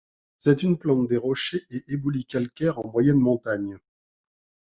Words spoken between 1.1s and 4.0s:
rochers et éboulis calcaires en moyenne montagne.